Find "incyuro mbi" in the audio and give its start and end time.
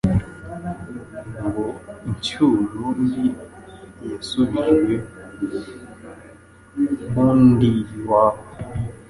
2.09-3.25